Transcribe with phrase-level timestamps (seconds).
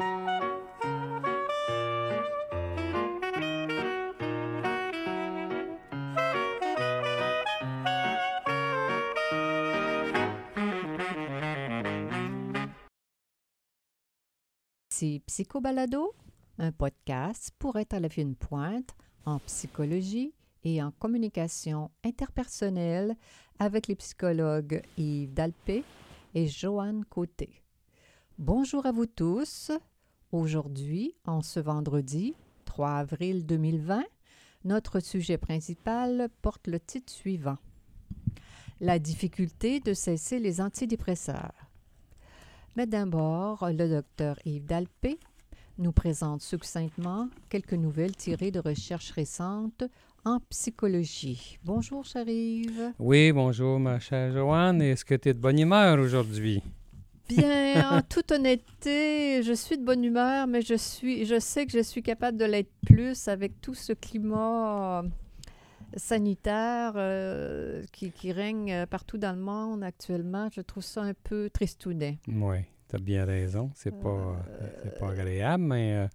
[0.00, 0.04] C'est
[15.26, 16.14] Psychobalado,
[16.58, 18.94] un podcast pour être à la fine pointe
[19.24, 20.32] en psychologie
[20.64, 23.16] et en communication interpersonnelle
[23.58, 25.82] avec les psychologues Yves Dalpé
[26.34, 27.62] et Joanne Côté.
[28.38, 29.72] Bonjour à vous tous.
[30.30, 34.04] Aujourd'hui, en ce vendredi 3 avril 2020,
[34.64, 37.58] notre sujet principal porte le titre suivant
[38.80, 41.52] La difficulté de cesser les antidépresseurs.
[42.76, 45.18] Mais d'abord, le docteur Yves Dalpé
[45.78, 49.82] nous présente succinctement quelques nouvelles tirées de recherches récentes
[50.24, 51.58] en psychologie.
[51.64, 52.92] Bonjour, chère Yves.
[53.00, 54.80] Oui, bonjour, ma chère Joanne.
[54.80, 56.62] Est-ce que tu es de bonne humeur aujourd'hui?
[57.28, 61.72] Bien, en toute honnêteté, je suis de bonne humeur, mais je, suis, je sais que
[61.72, 65.04] je suis capable de l'être plus avec tout ce climat
[65.96, 70.48] sanitaire euh, qui, qui, règne partout dans le monde actuellement.
[70.52, 72.18] Je trouve ça un peu tristounet.
[72.28, 73.70] Oui, tu as bien raison.
[73.74, 76.08] C'est pas, euh, pas agréable, mais euh,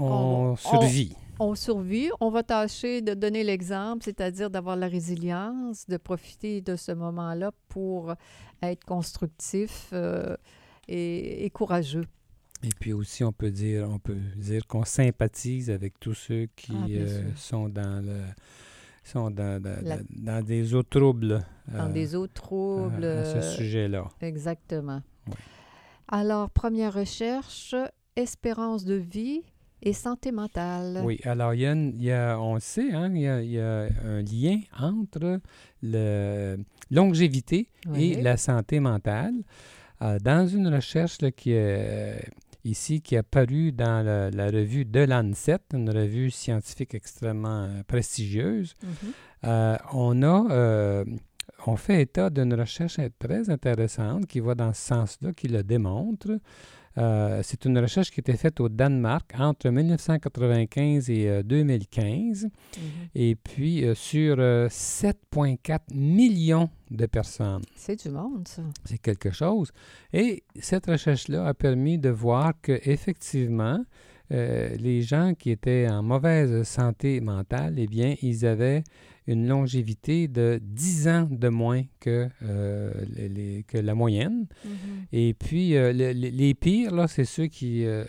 [0.00, 1.14] on, on, survit.
[1.38, 2.10] On, on, survit.
[2.20, 7.52] On va tâcher de donner l'exemple, c'est-à-dire d'avoir la résilience, de profiter de ce moment-là
[7.68, 8.14] pour
[8.62, 10.36] être constructif euh,
[10.88, 12.04] et, et courageux.
[12.64, 16.72] Et puis aussi, on peut dire, on peut dire qu'on sympathise avec tous ceux qui
[16.74, 18.20] Ah, euh, sont dans le
[19.04, 21.42] sont dans, dans, La- dans- dans des eaux troubles.
[21.72, 23.04] Dans euh, des autres troubles.
[23.04, 24.08] à, à ce sujet-là.
[24.20, 25.00] Exactement.
[26.08, 27.74] Alors, première recherche,
[28.16, 29.42] espérance de vie
[29.82, 31.00] et santé mentale.
[31.04, 33.28] Oui, alors il y a, une- il y a- on le sait, hein, il, y
[33.28, 35.40] a, il y a un lien entre
[35.82, 36.56] la
[36.90, 38.12] longévité Oui.
[38.12, 39.34] et la santé mentale.
[40.02, 42.18] Euh, dans une recherche là, qui est euh,
[42.64, 47.82] ici, qui est apparue dans la, la revue de l'ANSET, une revue scientifique extrêmement euh,
[47.86, 48.90] prestigieuse, Mhm.
[49.44, 51.04] euh, on a euh,
[51.66, 56.38] on fait état d'une recherche très intéressante qui va dans ce sens-là, qui le démontre.
[56.98, 62.44] Euh, c'est une recherche qui a été faite au Danemark entre 1995 et euh, 2015,
[62.44, 62.82] Mhm.
[63.14, 67.62] et puis euh, sur euh, 7,4 millions de personnes.
[67.76, 68.62] C'est du monde, ça.
[68.84, 69.70] C'est quelque chose.
[70.12, 73.84] Et cette recherche-là a permis de voir que effectivement,
[74.32, 78.82] euh, les gens qui étaient en mauvaise santé mentale, eh bien, ils avaient
[79.26, 84.46] une longévité de 10 ans de moins que, euh, les- les- que la moyenne.
[84.64, 84.70] Mhm.
[85.12, 88.04] Et puis, euh, le- le- les pires, là, c'est ceux qui euh,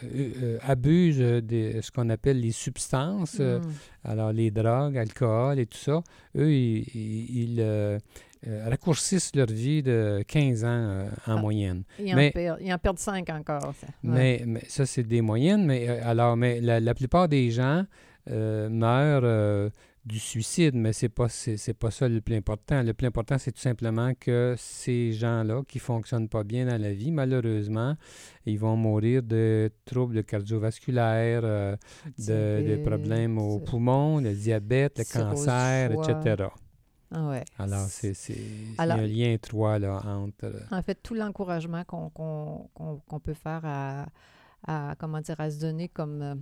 [0.61, 3.61] abusent de ce qu'on appelle les substances, Mhm.
[4.05, 6.01] alors les drogues, alcool et tout ça.
[6.37, 7.99] Eux, ils, ils- ils,
[8.47, 11.41] euh, raccourcissent leur vie de 15 ans euh, en Ah.
[11.41, 11.83] moyenne.
[11.99, 13.73] Ils, en perdent, ils en perdent cinq encore.
[13.75, 13.87] Ça.
[13.87, 13.91] Ouais.
[14.03, 15.65] Mais, mais ça, c'est des moyennes.
[15.65, 17.85] Mais euh, alors, mais la, la plupart des gens
[18.27, 19.71] meurent
[20.05, 22.81] du suicide, mais c'est pas c'est, pas ça le plus important.
[22.81, 26.93] Le plus important, c'est tout simplement que ces gens-là qui fonctionnent pas bien dans la
[26.93, 27.95] vie, malheureusement,
[28.45, 31.75] ils vont mourir de troubles cardiovasculaires, euh,
[32.17, 36.47] de, problèmes aux poumons, le diabète, le cancer, etc.
[37.11, 37.43] Ah ouais.
[37.57, 38.13] Alors, c'est,
[38.77, 40.45] un lien étroit là, entre...
[40.45, 44.05] euh, En fait, tout l'encouragement qu'on peut faire à,
[44.67, 46.35] à, comment dire, à se donner comme, euh,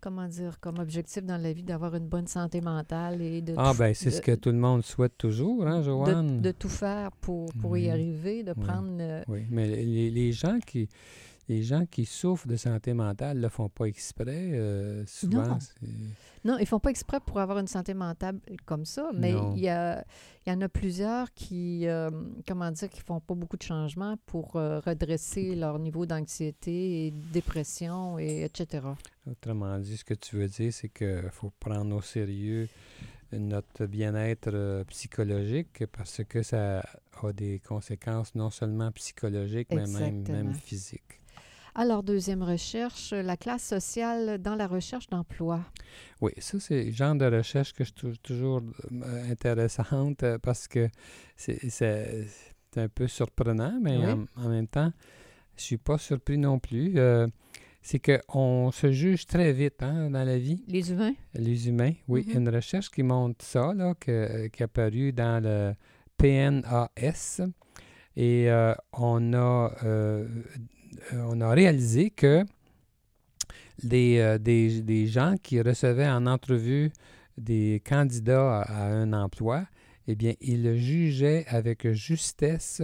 [0.00, 3.72] comment dire, comme objectif dans la vie d'avoir une bonne santé mentale et de, Ah,
[3.78, 6.40] ben c'est ce que tout le monde souhaite toujours, hein, Joanne?
[6.40, 8.64] de tout faire pour, pour y arriver, de Oui.
[8.64, 8.96] prendre...
[9.00, 10.88] euh, Oui, mais les, les gens qui
[11.48, 14.50] les gens qui souffrent de santé mentale ne le font pas exprès.
[14.52, 15.58] euh, souvent,
[16.44, 16.58] Non.
[16.58, 20.04] ils font pas exprès pour avoir une santé mentale comme ça, mais il y, a,
[20.46, 22.10] il y en a plusieurs qui, euh,
[22.46, 27.10] comment dire, qui font pas beaucoup de changements pour euh, redresser leur niveau d'anxiété et
[27.12, 28.86] de dépression, et etc.
[29.26, 32.68] autrement dit, ce que tu veux dire, c'est qu'il faut prendre au sérieux
[33.32, 36.80] notre bien-être psychologique parce que ça
[37.22, 41.20] a des conséquences non seulement psychologiques, mais même, même physiques.
[41.74, 45.60] Alors, deuxième recherche, la classe sociale dans la recherche d'emploi.
[46.20, 48.62] Oui, ça, c'est le genre de recherche que je trouve toujours
[48.92, 50.88] euh, intéressante euh, parce que
[51.36, 52.26] c'est
[52.76, 54.04] un peu surprenant, mais Oui.
[54.06, 54.92] en, en même temps,
[55.56, 56.94] je suis pas surpris non plus.
[56.96, 57.26] Euh,
[57.80, 61.14] c'est qu'on se juge très vite hein, dans la vie, Les humains?
[61.34, 61.92] les humains.
[62.08, 62.40] Oui, Mhm.
[62.42, 65.74] une recherche qui montre ça, là, que- qui est apparue dans le
[66.16, 67.40] PNAS.
[68.16, 70.26] Et euh, on, a, euh, euh,
[71.12, 72.44] on a réalisé que
[73.82, 76.90] des, euh, des, des gens qui recevaient en entrevue
[77.36, 79.66] des candidats à, à un emploi,
[80.08, 82.82] eh bien, ils jugeaient avec justesse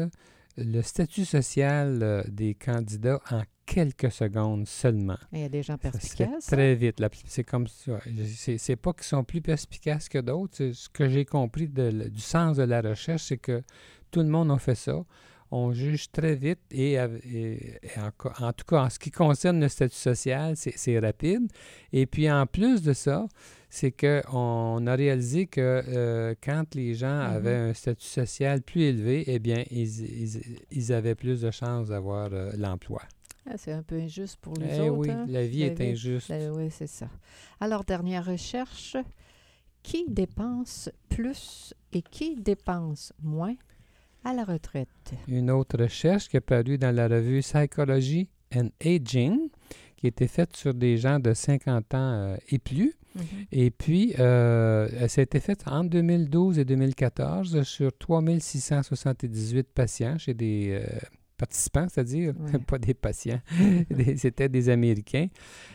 [0.56, 5.16] le statut social euh, des candidats en quelques secondes seulement.
[5.32, 6.46] Il y a des gens perspicaces.
[6.46, 7.00] très vite.
[7.00, 7.98] La- C'est comme ça.
[8.58, 10.70] C'est pas qu'ils sont plus perspicaces que d'autres.
[10.72, 13.62] Ce que j'ai compris de- du sens de la recherche, c'est que
[14.12, 15.02] tout le monde a fait ça.
[15.50, 18.00] On juge très vite et, av- et- et
[18.40, 21.46] en, tout cas, en ce qui concerne le statut social, c'est rapide.
[21.92, 23.26] Et puis, en plus de ça,
[23.70, 27.36] c'est qu'on a réalisé que euh, quand les gens Mhm.
[27.36, 31.88] avaient un statut social plus élevé, eh bien, ils, ils- ils avaient plus de chances
[31.88, 33.02] d'avoir euh, l'emploi.
[33.48, 34.98] Ah, c'est un peu injuste pour les Eh autres.
[34.98, 35.26] oui, hein?
[35.28, 36.28] la vie La est vie- injuste.
[36.30, 37.08] Ben oui, c'est ça.
[37.60, 38.96] Alors, dernière recherche.
[39.82, 43.54] Qui dépense plus et qui dépense moins?
[44.24, 44.88] À la retraite?
[45.28, 49.48] une autre recherche qui est parue dans la revue Psychology and Aging,
[49.96, 52.94] qui a été faite sur des gens de 50 ans euh, et plus.
[53.14, 53.24] Mhm.
[53.52, 60.34] Et puis, euh, ça a été fait entre 2012 et 2014 sur 3678 patients chez
[60.34, 60.84] des euh,
[61.36, 62.58] participants, c'est-à-dire, Ouais.
[62.66, 63.40] pas des patients,
[64.16, 65.28] c'était des Américains.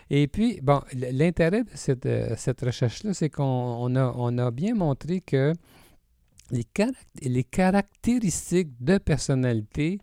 [0.10, 0.82] Et puis, bon,
[1.12, 5.54] l'intérêt de cette, euh, cette recherche-là, c'est qu'on on a, on a bien montré que
[6.52, 10.00] les, caract- les caractéristiques de personnalité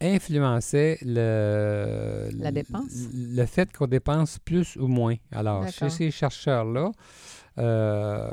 [0.00, 2.90] influençaient le, La dépense?
[3.14, 5.14] le, le fait qu'on dépense plus ou moins.
[5.32, 6.90] Alors, chez ces chercheurs-là,
[7.58, 8.30] euh,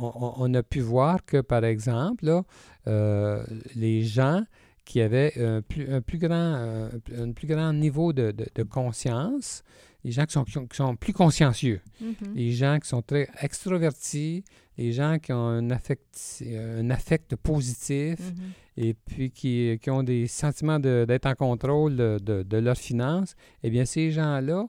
[0.00, 2.42] on, on- on a pu voir que, par exemple, là,
[2.88, 3.44] euh,
[3.74, 4.42] les gens
[4.84, 8.62] qui avaient un plus, un plus grand, un, un plus grand niveau de, de- de
[8.62, 9.62] conscience,
[10.06, 12.34] les gens qui sont, qui plus consciencieux, Mhm.
[12.36, 14.44] les gens qui sont très extrovertis,
[14.78, 18.52] les gens qui ont un affect, un affect positif Mhm.
[18.84, 22.78] et puis qui, qui ont des sentiments de- d'être en contrôle de, de- de leurs
[22.78, 24.68] finances, eh bien, ces gens-là,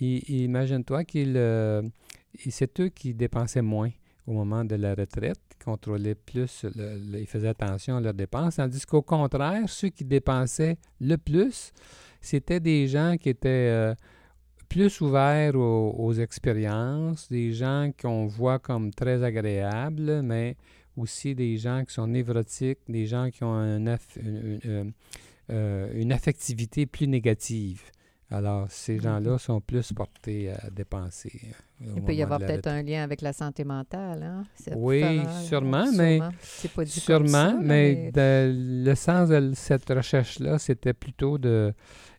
[0.00, 1.82] imagine-toi qu'ils, euh,
[2.50, 3.90] c'est eux qui dépensaient moins
[4.26, 8.14] au moment de la retraite, qui contrôlaient plus, le- le- ils faisaient attention à leurs
[8.14, 11.72] dépenses, tandis qu'au contraire, ceux qui dépensaient le plus,
[12.20, 13.94] c'était des gens qui étaient euh,
[14.72, 20.56] plus ouverts aux, expériences, des gens qu'on voit comme très agréables, mais
[20.96, 23.98] aussi des gens qui sont névrotiques, des gens qui ont une-
[25.50, 27.82] euh, une affectivité plus négative.
[28.32, 29.02] Alors, ces Mhm.
[29.02, 31.32] gens-là sont plus portés à dépenser.
[31.82, 34.22] euh, Il peut y avoir peut-être un lien avec la santé mentale.
[34.22, 34.44] Hein?
[34.74, 36.18] Oui, différent, sûrement, mais-
[36.74, 38.52] pas dit Sûrement, ça, mais, de-
[38.84, 41.74] le sens de cette recherche-là, c'était plutôt de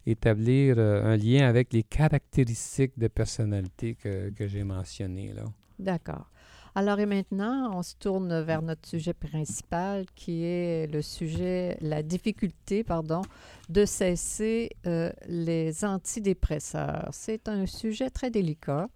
[0.05, 5.33] établir euh, un lien avec les caractéristiques de personnalité que, que j'ai mentionnées.
[5.79, 6.29] D'accord.
[6.75, 12.01] Alors et maintenant, on se tourne vers notre sujet principal qui est le sujet, la
[12.01, 13.21] difficulté, pardon,
[13.69, 17.09] de cesser euh, les antidépresseurs.
[17.11, 18.89] C'est un sujet très délicat.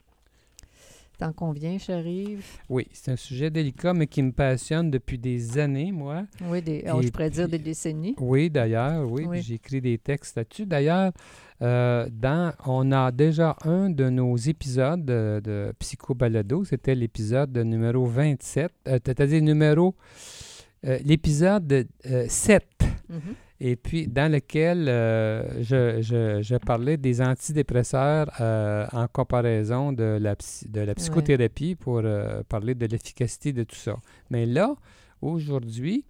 [1.18, 2.46] T'en conviens, Chérive?
[2.70, 6.26] Oui, c'est un sujet délicat, mais qui me passionne depuis des années, moi.
[6.48, 8.14] Oui, des, oh, je pourrais dire des décennies.
[8.20, 9.42] Oui, d'ailleurs, oui, Oui.
[9.42, 10.68] j'ai écrit des textes là-dessus.
[10.68, 11.12] D'ailleurs,
[11.64, 17.58] euh, dans, on a déjà un de nos épisodes de, de Psycho Balado, c'était l'épisode
[17.58, 19.96] numéro 27, euh, c'est-à-dire numéro,
[20.86, 22.64] euh, l'épisode euh, 7,
[23.10, 23.20] Mhm.
[23.60, 30.18] Et puis dans lequel euh, je, je- je parlais des antidépresseurs euh, en comparaison de
[30.22, 30.36] la,
[30.70, 33.96] de la psychothérapie pour euh, parler de l'efficacité de tout ça.
[34.30, 34.76] Mais là,
[35.22, 36.06] aujourd'hui,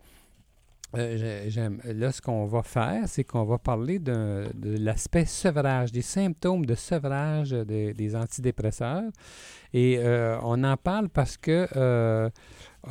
[0.93, 6.65] là, ce qu'on va faire, c'est qu'on va parler d'un- de l'aspect sevrage, des symptômes
[6.65, 9.03] de sevrage des, des antidépresseurs.
[9.73, 9.99] Et
[10.43, 11.67] on en parle parce que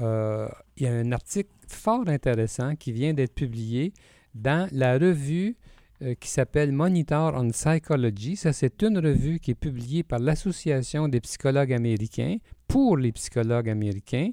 [0.00, 3.92] il y a un article fort intéressant qui vient d'être publié
[4.37, 5.57] dans la revue
[6.02, 8.37] euh, qui s'appelle Monitor on Psychology.
[8.37, 12.37] Ça, c'est une revue qui est publiée par l'Association des psychologues américains
[12.69, 14.31] pour les psychologues américains.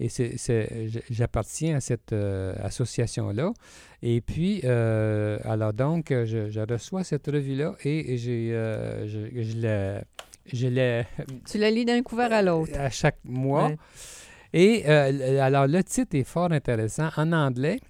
[0.00, 3.52] Et c'est, c'est- j- j'appartiens à cette euh, association-là.
[4.02, 9.58] Et puis, euh, alors donc, je, je reçois cette revue-là et j'ai, euh, je, je
[9.60, 10.04] la-
[10.50, 11.04] je la-
[11.50, 12.72] Tu la lis d'un couvert à l'autre.
[12.78, 13.68] à chaque mois.
[13.68, 13.76] Ouais.
[14.54, 17.08] Et alors, le titre est fort intéressant.
[17.16, 17.80] En anglais,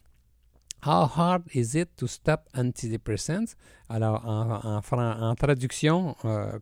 [0.85, 3.55] How hard is it to stop antidepressants?
[3.89, 6.59] Alors, en, en, en traduction, euh,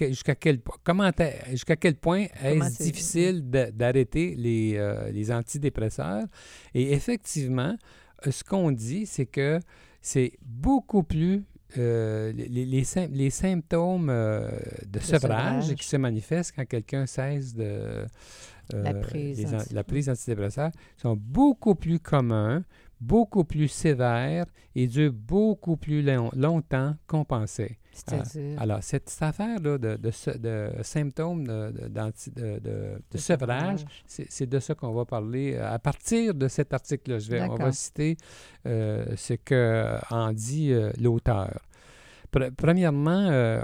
[0.00, 1.10] jusqu'à quel, comment
[1.50, 6.24] jusqu'à quel point est-ce difficile d'arrêter les, euh, les antidépresseurs?
[6.74, 7.76] Et effectivement,
[8.26, 9.58] euh, ce qu'on dit, c'est que
[10.00, 11.44] c'est beaucoup plus
[11.76, 14.48] euh, les, les- les sym- les symptômes euh,
[14.86, 15.74] de, sevrage, sevrage.
[15.74, 21.16] qui se manifestent quand quelqu'un cesse de euh, La prise les la prise d'antidépresseurs sont
[21.16, 22.62] beaucoup plus communs,
[23.06, 27.78] beaucoup plus sévères et durent beaucoup plus long- longtemps qu'on pensait.
[27.92, 28.60] C'est-à-dire?
[28.60, 30.10] Alors, cette, cette affaire-là de, de,
[30.82, 31.88] symptômes de,
[33.12, 37.18] de- sevrage, c'est c'est de ça qu'on va parler euh, à partir de cet article-là.
[37.20, 38.16] Je vais, on va citer
[38.66, 41.60] euh, ce que en dit euh, l'auteur.
[42.56, 43.62] premièrement, euh,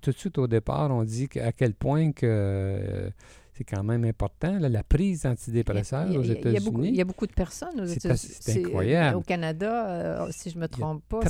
[0.00, 3.10] tout de suite au départ, on dit à quel point que euh,
[3.56, 6.88] c'est quand même important, la prise d'antidépresseurs aux États-Unis.
[6.88, 8.34] Il y a beaucoup de personnes aux États-Unis.
[8.40, 9.16] C'est incroyable.
[9.16, 11.20] Au Canada, si je ne me trompe pas,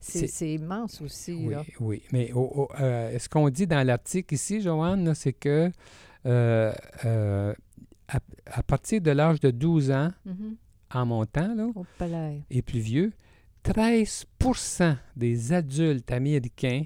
[0.00, 1.32] c'est immense aussi.
[1.32, 2.02] Oui, oui.
[2.12, 5.70] Mais ce qu'on dit dans l'article ici, Joanne, c'est que
[6.24, 10.56] à, partir de l'âge de 12 ans, mm-hmm.
[10.94, 13.12] en montant, là, et plus vieux,
[13.64, 16.84] 13% des adultes américains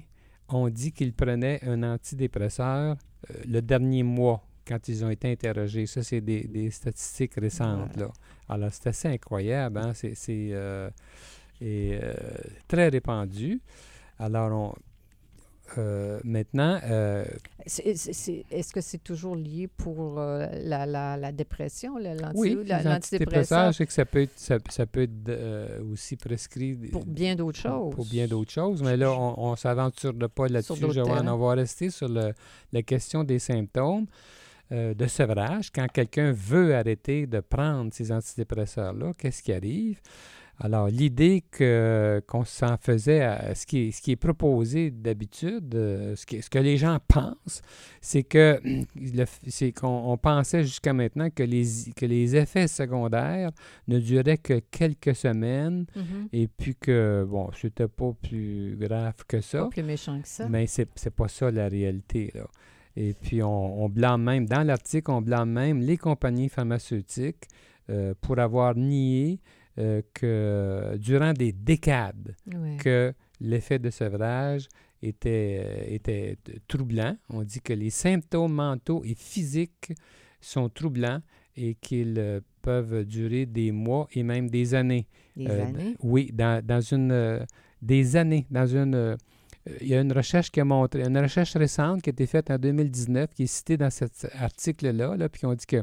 [0.49, 2.97] ont dit qu'ils prenaient un antidépresseur
[3.29, 5.85] euh, le dernier mois quand ils ont été interrogés.
[5.85, 7.97] Ça, c'est des, statistiques récentes.
[7.97, 8.09] Là.
[8.47, 9.77] Alors, c'est assez incroyable.
[9.79, 9.91] Hein?
[9.93, 10.89] C'est euh,
[11.61, 12.13] euh,
[12.67, 13.59] très répandu.
[14.17, 14.73] Alors, on,
[15.77, 16.79] euh, maintenant.
[16.83, 17.23] Euh,
[17.65, 22.33] est-ce que c'est toujours lié pour euh, la, la, la, dépression, l'antidépresseur?
[22.35, 26.75] Oui, l'antidépresseur, c'est que ça peut être, ça, peut être aussi prescrit.
[26.75, 27.93] Pour bien d'autres choses.
[27.93, 28.81] Pour bien d'autres choses.
[28.83, 31.29] Mais là, on ne s'aventure pas là-dessus, Joanne.
[31.29, 32.33] On va rester sur le,
[32.71, 34.07] la question des symptômes
[34.71, 35.71] de sevrage.
[35.71, 39.99] Quand quelqu'un veut arrêter de prendre ces antidépresseurs-là, qu'est-ce qui arrive?
[40.63, 46.15] Alors, l'idée qu'on s'en faisait, à, ce, qui est, ce qui est proposé d'habitude, euh,
[46.15, 47.63] ce, ce, que les gens pensent,
[47.99, 48.61] c'est que
[49.47, 53.49] c'est qu'on pensait jusqu'à maintenant que les, que les effets secondaires
[53.87, 56.27] ne duraient que quelques semaines mm-hmm.
[56.31, 59.63] et puis que, bon, c'était pas plus grave que ça.
[59.63, 60.47] Pas plus méchant que ça.
[60.47, 62.45] Mais c'est, c'est pas ça la réalité, là.
[62.95, 67.45] Et puis, on, blâme même, dans l'article, on blâme même les compagnies pharmaceutiques
[67.89, 69.39] euh, pour avoir nié
[69.79, 72.35] euh, que durant des décades,
[72.79, 74.67] que l'effet de sevrage
[75.01, 77.15] était, était troublant.
[77.29, 79.93] On dit que les symptômes mentaux et physiques
[80.41, 81.21] sont troublants
[81.55, 85.07] et qu'ils euh, peuvent durer des mois et même des années.
[85.35, 85.95] Des années?
[86.01, 87.45] Oui, dans, dans une...
[87.81, 89.17] des années, dans une...
[89.81, 92.49] il y a une recherche qui a montré, une recherche récente qui a été faite
[92.49, 95.81] en 2019, qui est citée dans cet article-là, là, puis on dit que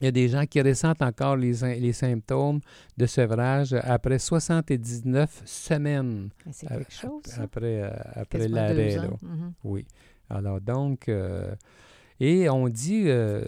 [0.00, 2.60] il y a des gens qui ressentent encore les, les symptômes
[2.96, 6.30] de sevrage après 79 semaines.
[6.52, 7.22] C'est quelque chose.
[7.38, 8.96] Après, euh, après l'arrêt.
[8.96, 9.52] Mm-hmm.
[9.64, 9.86] Oui.
[10.30, 11.54] Alors, donc, euh,
[12.18, 13.44] et on dit euh,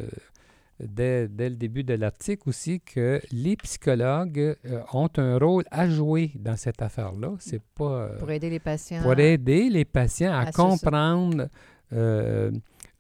[0.83, 4.57] dès, dès, le début de l'article aussi que les psychologues
[4.93, 7.35] ont un rôle à jouer dans cette affaire-là.
[7.39, 8.09] C'est pas.
[8.19, 9.03] pour aider les patients.
[9.03, 11.49] Pour aider les patients à, comprendre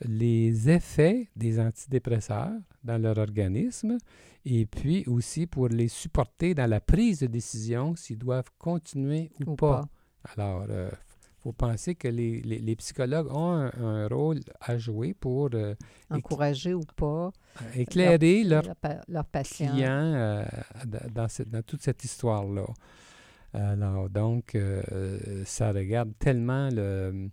[0.04, 2.52] les effets des antidépresseurs
[2.84, 3.98] dans leur organisme
[4.44, 9.54] et puis aussi pour les supporter dans la prise de décision s'ils doivent continuer ou,
[9.54, 9.84] pas.
[10.36, 10.66] Alors,
[11.44, 15.74] il euh, faut penser que les, les, psychologues ont un, rôle à jouer pour euh,
[16.10, 17.32] encourager ou pas
[17.74, 18.64] éclairer leurs
[19.08, 20.44] leur, patients clients euh,
[21.12, 22.66] dans, cette, dans, toute cette histoire-là.
[23.54, 24.56] Alors, donc,
[25.44, 27.28] ça regarde tellement le,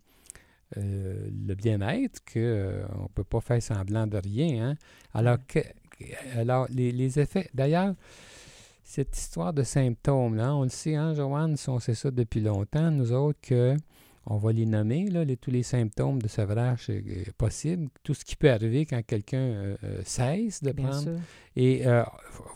[0.77, 4.69] euh, le bien-être qu'on euh, ne peut pas faire semblant de rien.
[4.69, 4.75] Hein.
[5.15, 5.59] Alors, que,
[6.35, 7.95] alors les, les effets, d'ailleurs,
[8.83, 12.91] cette histoire de symptômes, là, on le sait, hein, Joanne, on sait ça depuis longtemps,
[12.91, 13.75] nous autres, que
[14.29, 18.35] on va les nommer, là, tous les symptômes de sevrage euh, possibles, tout ce qui
[18.35, 21.19] peut arriver quand quelqu'un euh, euh, cesse de prendre.
[21.55, 22.05] Et il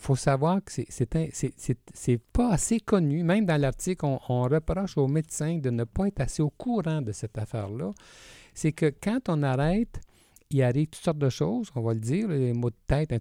[0.00, 3.24] faut savoir que c'est pas assez connu.
[3.24, 7.12] Même dans l'article, on, reproche aux médecins de ne pas être assez au courant de
[7.12, 7.90] cette affaire-là.
[8.54, 10.00] C'est que quand on arrête,
[10.50, 13.12] il arrive toutes sortes de choses, on va le dire, les maux de tête,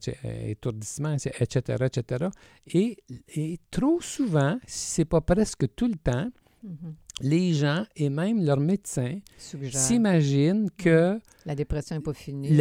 [0.46, 2.28] étourdissement, etc., etc.
[2.68, 2.98] Et,
[3.36, 6.30] et trop souvent, si ce n'est pas presque tout le temps,
[6.64, 11.20] mm-hmm les gens et même leurs médecins s'imaginent que...
[11.46, 12.58] La dépression n'est pas finie.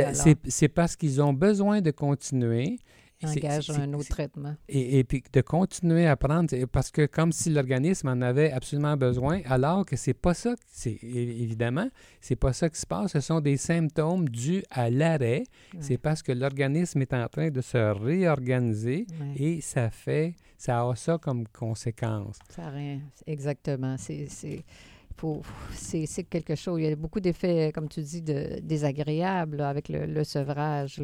[0.49, 2.79] C'est parce qu'ils ont besoin de continuer
[3.25, 4.55] engage un autre traitement.
[4.69, 9.41] Et, puis de continuer à prendre, parce que comme si l'organisme en avait absolument besoin,
[9.47, 11.89] alors que c'est pas ça, c'est évidemment,
[12.21, 13.13] c'est pas ça qui se passe.
[13.13, 15.45] Ce sont des symptômes dus à l'arrêt.
[15.81, 20.95] C'est parce que l'organisme est en train de se réorganiser et ça fait, ça a
[20.97, 22.39] ça comme conséquence.
[22.51, 23.97] Ça a rien, exactement.
[23.99, 24.29] C'est
[25.73, 26.81] c'est quelque chose.
[26.81, 31.01] Il y a beaucoup d'effets, comme tu dis, de, désagréables avec le, sevrage.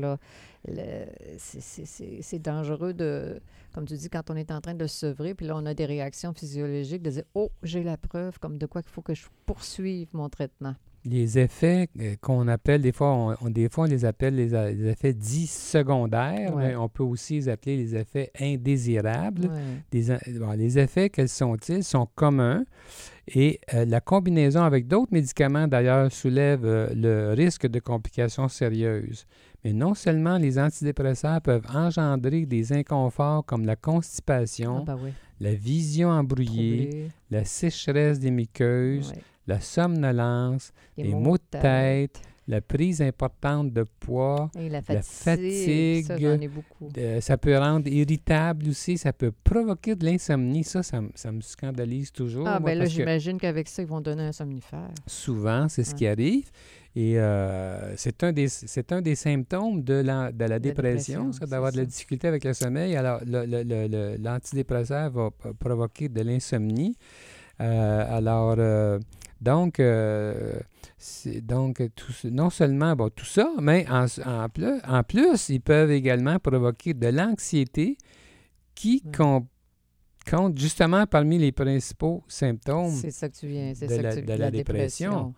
[1.38, 3.40] C'est dangereux de,
[3.72, 5.86] comme tu dis, quand on est en train de sevrer, puis là, on a des
[5.86, 9.26] réactions physiologiques, de dire Oh, j'ai la preuve, comme de quoi il faut que je
[9.46, 10.74] poursuive mon traitement
[11.04, 14.54] les effets euh, qu'on appelle, des fois on, des fois, on les appelle les,
[14.88, 19.50] effets dits secondaires, mais on peut aussi les appeler les effets indésirables.
[19.92, 21.84] les effets, quels sont-ils?
[21.84, 22.64] sont communs
[23.34, 29.26] et euh, la combinaison avec d'autres médicaments, d'ailleurs, soulève euh, le risque de complications sérieuses.
[29.64, 35.10] Mais non seulement les antidépresseurs peuvent engendrer des inconforts comme la constipation, Ah, bah oui.
[35.40, 39.22] la vision embrouillée, la sécheresse des muqueuses, ouais.
[39.48, 44.50] La somnolence, les maux de tête, la prise importante de poids.
[44.58, 46.04] Et la la fatigue.
[46.06, 46.88] Ça, fatigue, beaucoup.
[46.96, 50.64] Euh, ça peut rendre irritable aussi, ça peut provoquer de l'insomnie.
[50.64, 52.46] Ça, ça, me- ça me scandalise toujours.
[52.48, 54.90] Ah, moi, ben là, j'imagine qu'avec ça, ils vont donner un somnifère.
[55.06, 56.48] souvent, c'est ce qui arrive.
[56.96, 58.48] Et euh, c'est un, des-
[58.90, 61.90] un des symptômes de la, de la dépression, dépression, ça, d'avoir de la ça.
[61.90, 62.96] difficulté avec le sommeil.
[62.96, 63.20] Alors,
[64.18, 66.96] l'antidépresseur va provoquer de l'insomnie.
[67.60, 68.98] Euh, alors, euh,
[69.40, 70.58] donc, euh,
[71.42, 75.90] donc tout non seulement bon, tout ça, mais en, en plus, en plus, ils peuvent
[75.90, 77.96] également provoquer de l'anxiété
[78.74, 79.46] qui com-
[80.28, 84.26] compte justement parmi les principaux symptômes ça que tu viens, de ça la- que tu
[84.26, 85.34] de la dépression.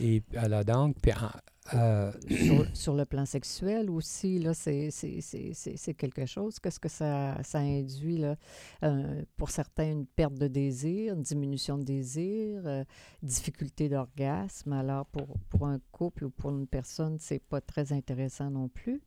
[0.00, 1.30] Et alors donc, puis en-
[1.72, 6.58] euh, sur, sur le plan sexuel aussi, là, c'est, c'est, c'est, c'est, c'est quelque chose.
[6.58, 8.36] Qu'est-ce que ça, ça induit, là?
[8.82, 12.84] Euh, pour certains, une perte de désir, une diminution de désir, euh,
[13.22, 14.74] difficulté d'orgasme.
[14.74, 19.00] Alors, pour, pour un couple ou pour une personne, c'est pas très intéressant non plus.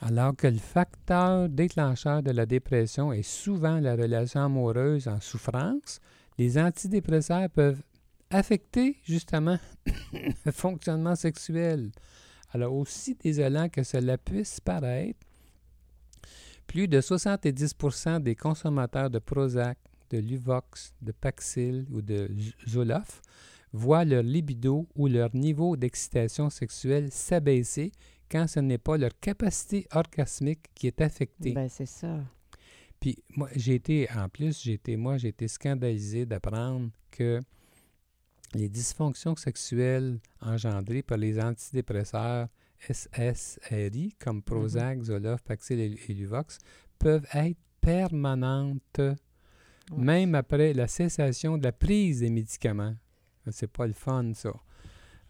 [0.00, 6.00] alors que le facteur déclencheur de la dépression est souvent la relation amoureuse en souffrance,
[6.38, 7.82] les antidépresseurs peuvent
[8.30, 9.58] affecter justement
[10.44, 11.90] le fonctionnement sexuel.
[12.52, 15.18] Alors aussi désolant que cela puisse paraître,
[16.66, 19.78] plus de 70% des consommateurs de Prozac,
[20.10, 22.30] de Luvox, de Paxil ou de
[22.68, 23.22] Zoloft
[23.72, 27.90] voient leur libido ou leur niveau d'excitation sexuelle s'abaisser
[28.30, 31.52] quand ce n'est pas leur capacité orgasmique qui est affectée.
[31.52, 32.20] Ben, c'est ça.
[33.00, 37.40] Puis moi, j'ai été, en plus, j'ai été, moi, j'ai été scandalisé d'apprendre que
[38.54, 42.48] les dysfonctions sexuelles engendrées par les antidépresseurs
[42.90, 46.58] SSRI, comme Prozac, Zoloft, Paxil et, Luvox,
[46.98, 49.00] peuvent être permanentes,
[49.96, 52.94] même après la cessation de la prise des médicaments.
[53.50, 54.52] C'est pas le fun, ça.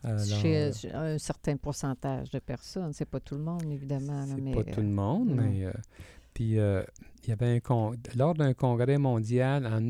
[0.05, 2.93] Alors, Chez, un certain pourcentage de personnes.
[2.93, 4.25] C'est pas tout le monde, évidemment.
[4.27, 5.65] C'est mais, pas tout le monde, mais.
[5.65, 5.73] euh,
[6.35, 6.83] puis, euh,
[7.23, 9.89] il y avait un con- lors d'un congrès mondial en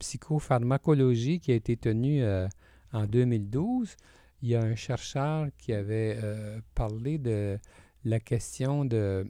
[0.00, 2.48] neuropsychopharmacologie qui a été tenu euh,
[2.92, 3.96] en 2012,
[4.42, 7.58] il y a un chercheur qui avait euh, parlé de
[8.04, 9.26] la question de.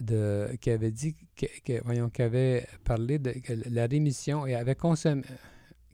[0.00, 4.54] de qui avait dit que, que- voyons, qui avait parlé de que la rémission et
[4.54, 5.22] avait consommé.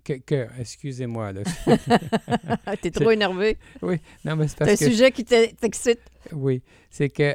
[0.04, 1.42] Que, que- excusez-moi, là.
[2.82, 3.56] T'es trop énervé.
[3.82, 4.90] non, mais c'est C'est un parce que.
[4.90, 6.00] sujet qui t'e- t'excite.
[6.32, 7.34] Oui, c'est que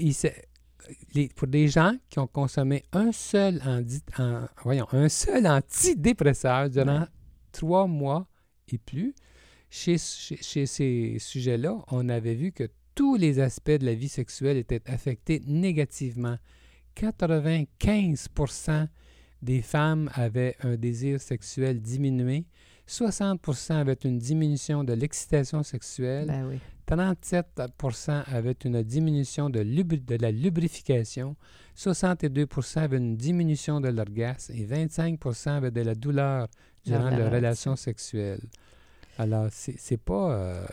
[0.00, 0.28] il se-
[1.14, 3.60] les- pour des gens qui ont consommé un seul,
[4.18, 7.06] en- voyons, un seul antidépresseur durant Ouais.
[7.52, 8.26] trois mois
[8.72, 9.14] et plus,
[9.70, 14.08] chez, chez- chez ces sujets-là, on avait vu que tous les aspects de la vie
[14.08, 16.38] sexuelle étaient affectés négativement.
[16.94, 18.88] 95%
[19.42, 22.46] des femmes avaient un désir sexuel diminué,
[22.86, 26.58] 60% avaient une diminution de l'excitation sexuelle, Ben oui.
[26.88, 29.64] 37% avaient une diminution de,
[30.20, 31.36] la lubrification,
[31.76, 36.48] 62% avaient une diminution de l'orgasme et 25 avaient de la douleur
[36.84, 37.76] durant la leur relation.
[37.76, 38.40] sexuelle.
[39.18, 40.32] Alors, c'est pas...
[40.32, 40.66] euh,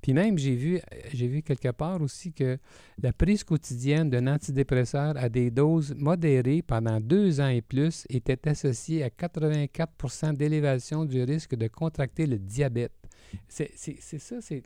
[0.00, 0.80] Puis même, j'ai vu,
[1.12, 2.58] j'ai vu quelque part aussi que
[3.02, 8.48] la prise quotidienne d'un antidépresseur à des doses modérées pendant deux ans et plus était
[8.48, 12.92] associée à 84 d'élévation du risque de contracter le diabète.
[13.48, 14.62] C'est ça, c'est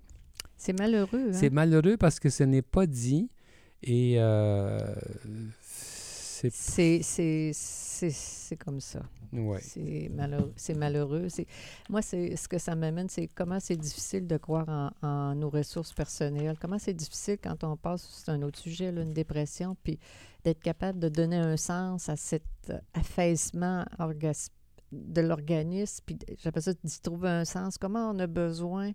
[0.65, 1.31] C'est malheureux.
[1.31, 1.33] Hein?
[1.33, 3.29] c'est malheureux parce que ce n'est pas dit
[3.83, 4.79] et euh,
[6.51, 9.01] c'est comme ça.
[9.33, 9.61] ouais.
[9.61, 10.53] C'est malheureux.
[10.57, 11.29] C'est malheureux.
[11.89, 15.51] Moi, c'est, ce que ça m'amène, c'est comment c'est difficile de croire en, en nos
[15.51, 16.57] ressources personnelles.
[16.61, 19.99] Comment c'est difficile quand on passe, c'est un autre sujet, là, une dépression, puis
[20.45, 22.45] d'être capable de donner un sens à cet
[22.95, 24.51] affaissement orgas-
[24.93, 27.79] de l'organisme, puis j'appelle ça d'y trouver un sens.
[27.79, 28.93] Comment on a besoin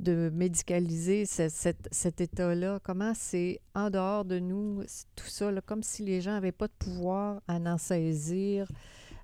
[0.00, 4.82] de médicaliser ce- cet, cet état-là, comment c'est en dehors de nous,
[5.16, 8.66] tout ça, là, comme si les gens n'avaient pas de pouvoir à en saisir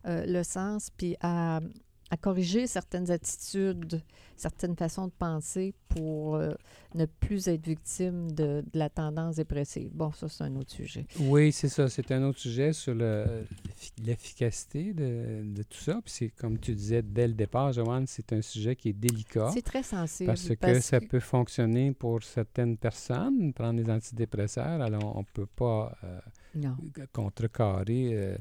[0.07, 1.61] euh, le sens, puis à,
[2.11, 4.01] à corriger certaines attitudes,
[4.37, 6.53] certaines façons de penser pour euh,
[6.95, 9.91] ne plus être victime de, de la tendance dépressive.
[9.93, 11.07] Bon, ça, c'est un autre sujet.
[11.19, 11.89] Oui, c'est ça.
[11.89, 15.95] C'est un autre sujet sur le- l'effi- l'efficacité de, de tout ça.
[16.05, 19.51] Puis c'est comme tu disais dès le départ, Joanne, c'est un sujet qui est délicat.
[19.53, 20.29] C'est très sensible.
[20.29, 24.81] Parce que ça peut fonctionner pour certaines personnes, prendre des antidépresseurs.
[24.81, 26.21] Alors, on ne peut pas euh,
[27.13, 28.39] contrecarrer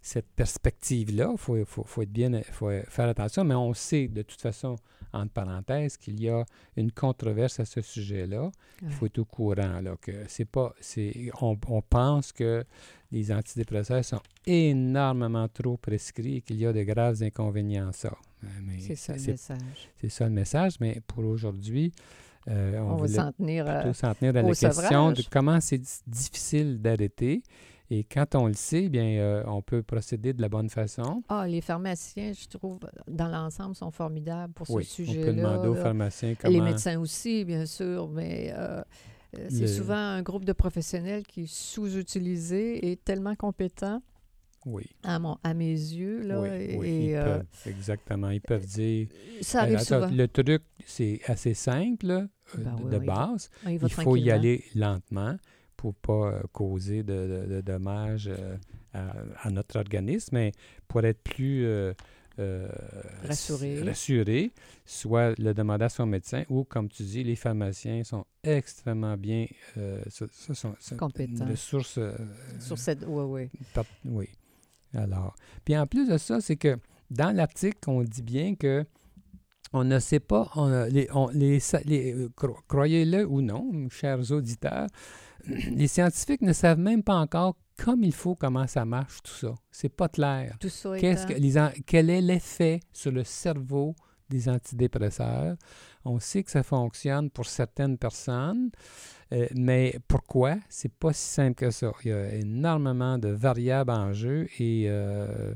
[0.00, 1.30] cette perspective-là.
[1.32, 4.76] Il faut, faut, faut, être bien, faut faire attention, mais on sait de toute façon,
[5.12, 6.44] entre parenthèses, qu'il y a
[6.76, 8.50] une controverse à ce sujet-là.
[8.82, 9.80] Il faut être au courant.
[9.80, 12.64] Là, que c'est pas, c'est, on, on, pense que
[13.10, 18.16] les antidépresseurs sont énormément trop prescrits et qu'il y a de graves inconvénients à ça.
[18.80, 19.90] C'est ça le message.
[20.00, 21.92] C'est ça le message, mais pour aujourd'hui,
[22.48, 26.80] euh, on, va s'en tenir, plutôt s'en tenir à la question de comment c'est difficile
[26.80, 27.42] d'arrêter
[27.94, 31.22] et quand on le sait, bien, euh, on peut procéder de la bonne façon.
[31.28, 35.20] Ah, les pharmaciens, je trouve, dans l'ensemble, sont formidables pour ce sujet-là.
[35.20, 36.54] On peut demander aux pharmaciens comment...
[36.54, 38.80] Les médecins aussi, bien sûr, mais euh,
[39.38, 44.00] euh, c'est souvent un groupe de professionnels qui est sous-utilisé et tellement compétent.
[44.64, 44.84] Oui.
[45.02, 46.22] À, mon, à mes yeux.
[46.22, 48.30] Là, oui, ils peuvent, exactement.
[48.30, 49.08] Ils peuvent dire.
[49.40, 50.08] Ça arrive souvent.
[50.10, 53.50] Le truc, c'est assez simple ben de, base.
[53.66, 55.36] il faut y aller lentement
[55.76, 58.56] pour pas euh, causer de, dommages euh,
[58.92, 60.52] à, notre organisme, mais
[60.86, 61.92] pour être plus euh,
[63.24, 64.52] rassuré.
[64.86, 69.46] soit le demander à son médecin ou, comme tu dis, les pharmaciens sont extrêmement bien
[70.08, 70.28] sont,
[70.96, 71.46] compétents.
[71.46, 71.98] De source.
[72.60, 73.04] Sur cette.
[73.04, 73.84] Oui, oui.
[74.04, 74.28] oui.
[74.94, 75.34] Alors.
[75.64, 76.78] Puis en plus de ça, c'est que
[77.10, 78.84] dans l'article, on dit bien que
[79.72, 81.08] on ne sait pas, on les,
[81.84, 82.28] les
[82.68, 84.88] croyez-le ou non, chers auditeurs,
[85.46, 89.54] les scientifiques ne savent même pas encore comme il faut comment ça marche, tout ça.
[89.70, 90.56] C'est pas clair.
[90.60, 93.94] Tout ça que, quel est l'effet sur le cerveau
[94.32, 95.56] des antidépresseurs?
[96.04, 98.70] On sait que ça fonctionne pour certaines personnes,
[99.32, 100.56] euh, mais pourquoi?
[100.68, 101.92] C'est pas si simple que ça.
[102.04, 105.54] Il y a énormément de variables en jeu et euh,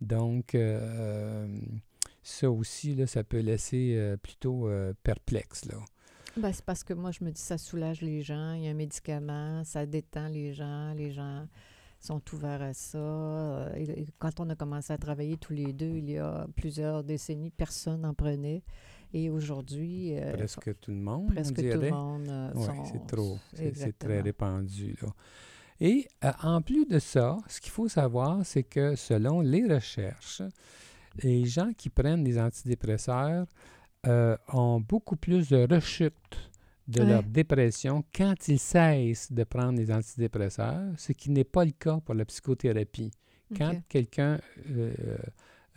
[0.00, 1.46] donc euh,
[2.22, 4.68] ça aussi, là, ça peut laisser plutôt
[5.02, 5.66] perplexe.
[5.66, 5.76] Là.
[6.36, 8.54] Ben, c'est parce que moi, je me dis, ça soulage les gens.
[8.54, 10.92] Il y a un médicament, ça détend les gens.
[10.94, 11.46] Les gens
[12.04, 12.98] sont ouverts à ça.
[12.98, 17.50] Euh, quand on a commencé à travailler tous les deux, il y a plusieurs décennies,
[17.50, 18.62] personne n'en prenait.
[19.12, 20.18] Et aujourd'hui...
[20.18, 22.28] Euh, presque tout le monde, presque tout le monde.
[22.28, 23.38] Euh, oui, c'est trop.
[23.54, 24.96] C'est très répandu.
[25.00, 25.08] Là.
[25.80, 26.06] Et
[26.42, 30.42] en plus de ça, ce qu'il faut savoir, c'est que selon les recherches,
[31.22, 33.46] les gens qui prennent des antidépresseurs
[34.06, 36.50] euh, ont beaucoup plus de rechute
[36.88, 41.70] de leur dépression quand ils cessent de prendre des antidépresseurs, ce qui n'est pas le
[41.72, 43.10] cas pour la psychothérapie.
[43.56, 44.38] Quand quelqu'un,
[44.70, 44.92] euh,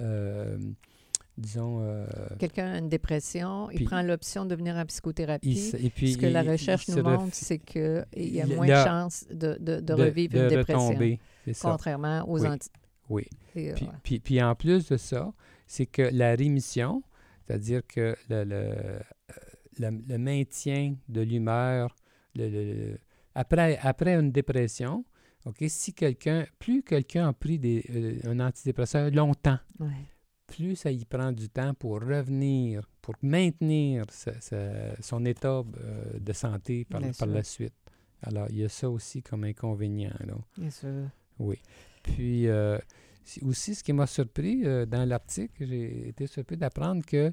[0.02, 0.58] euh,
[1.38, 2.06] disons...
[2.39, 5.72] quelqu'un a une dépression, il prend l'option de venir en psychothérapie.
[5.80, 9.26] et puis, ce que la recherche nous montre, c'est qu'il y a moins de chances
[9.30, 10.98] de, de, revivre une dépression.
[11.62, 12.43] contrairement aux
[13.10, 13.26] oui.
[13.56, 13.72] Oui.
[14.04, 15.34] puis, puis, en plus de ça,
[15.65, 17.04] c'est que la rémission,
[17.46, 18.76] c'est-à-dire que le, le,
[20.17, 21.95] maintien de l'humeur,
[23.35, 25.05] après, après une dépression,
[25.45, 29.59] ok, si quelqu'un, plus quelqu'un a pris des, euh, un antidépresseur longtemps,
[30.47, 34.05] plus ça y prend du temps pour revenir, pour maintenir
[34.99, 37.73] son état euh, de santé par, par la suite.
[38.23, 40.15] Alors, il y a ça aussi comme inconvénient.
[40.25, 40.35] Là.
[40.57, 41.09] Bien sûr.
[41.37, 41.59] Oui.
[42.01, 42.79] Puis, euh,
[43.43, 47.31] aussi, ce qui m'a surpris euh, dans l'article, j'ai été surpris d'apprendre que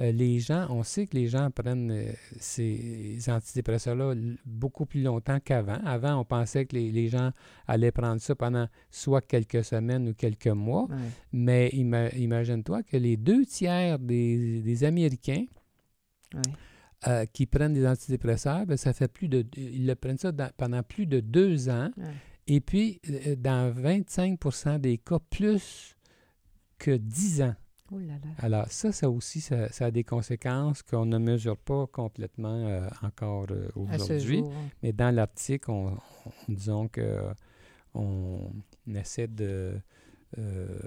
[0.00, 5.38] euh, les gens, on sait que les gens prennent euh, ces antidépresseurs-là beaucoup plus longtemps
[5.40, 5.80] qu'avant.
[5.84, 7.32] Avant, on pensait que les, gens
[7.66, 10.88] allaient prendre ça pendant soit quelques semaines ou quelques mois.
[11.32, 15.44] Mais imagine-toi que les deux tiers des, Américains
[17.32, 19.44] qui prennent des antidépresseurs, ben, ça fait plus de.
[19.56, 21.90] Ils le prennent ça pendant plus de deux ans.
[22.54, 25.96] Et puis, euh, dans 25% des cas, plus
[26.76, 27.54] que 10 ans.
[27.90, 28.30] Oh là là.
[28.36, 33.46] Alors, ça, ça aussi, ça, a des conséquences qu'on ne mesure pas complètement euh, encore
[33.50, 34.44] euh, aujourd'hui.
[34.82, 35.96] Mais dans l'article, on,
[36.46, 37.22] disons que
[37.94, 38.50] on
[38.86, 39.72] essaie de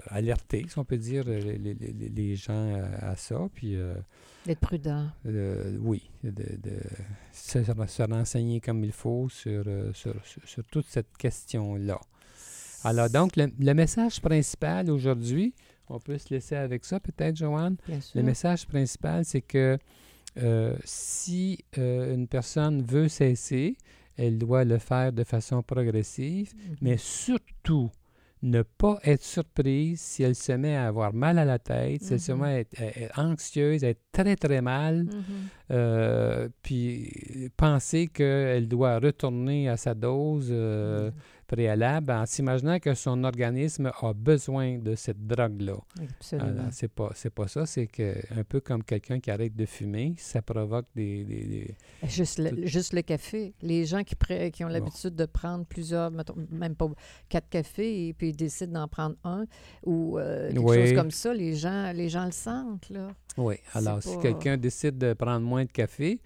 [0.08, 3.48] alerter, si on peut dire, les, gens à, ça.
[3.54, 3.76] Puis
[4.44, 5.06] D'être prudent.
[5.24, 6.72] oui, de, de
[7.32, 12.00] se, se, renseigner comme il faut sur, euh, sur, sur, toute cette question-là.
[12.84, 15.54] Alors, donc, le, message principal aujourd'hui,
[15.88, 17.76] on peut se laisser avec ça peut-être, Joanne?
[18.14, 19.78] Le message principal, c'est que
[20.38, 23.76] euh, si euh, une personne veut cesser,
[24.16, 26.76] elle doit le faire de façon progressive, mm-hmm.
[26.80, 27.90] mais surtout,
[28.42, 32.12] ne pas être surprise si elle se met à avoir mal à la tête, si
[32.12, 32.36] elle se mm-hmm.
[32.36, 35.72] met à être, anxieuse, à être très, très mal, mm-hmm.
[35.72, 41.10] euh, puis penser qu'elle doit retourner à sa dose, euh,
[41.46, 45.76] préalable en s'imaginant que son organisme a besoin de cette drogue-là.
[46.18, 46.68] Absolument.
[46.72, 50.14] C'est pas, c'est pas ça, c'est que un peu comme quelqu'un qui arrête de fumer,
[50.18, 51.24] ça provoque des...
[51.24, 51.74] des- des-
[52.08, 53.54] Juste le, tout- juste le café.
[53.62, 54.16] Les gens qui,
[54.52, 54.72] qui ont Bon.
[54.72, 56.88] l'habitude de prendre plusieurs, mettons, même pas
[57.28, 59.46] quatre cafés, et puis ils décident d'en prendre un
[59.84, 60.76] ou euh, quelque Oui.
[60.78, 63.08] chose comme ça, les gens, les gens le sentent, là.
[63.36, 66.20] Oui, alors si quelqu'un décide de prendre moins de café,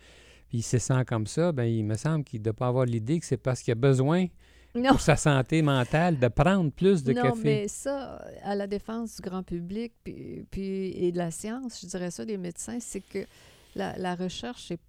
[0.48, 2.84] puis il se sent comme ça, ben il me semble qu'il ne doit pas avoir
[2.84, 4.26] l'idée que c'est parce qu'il a besoin
[4.74, 7.40] Non, pour sa santé mentale de prendre plus de non café.
[7.42, 11.86] mais ça, à la défense du grand public puis, puis- et de la science, je
[11.88, 13.26] dirais ça, des médecins, c'est que
[13.74, 14.80] la, la recherche, c'est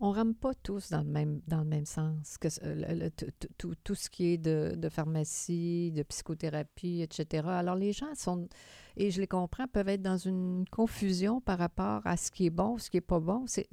[0.00, 2.38] on rame pas tous dans le même, dans le même sens.
[2.38, 3.10] Que, le- le-
[3.58, 7.48] tout- tout- ce qui est de, de pharmacie, de psychothérapie, etc.
[7.48, 8.48] Alors, les gens sont,
[8.96, 12.50] et je les comprends, peuvent être dans une confusion par rapport à ce qui est
[12.50, 13.44] bon, ce qui est pas bon.
[13.46, 13.68] C'est-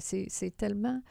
[0.58, 1.02] tellement...